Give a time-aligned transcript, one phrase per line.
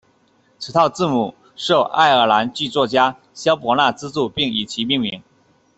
[0.57, 5.21] 此套字母受爱尔兰剧作家萧伯纳资助并以其命名。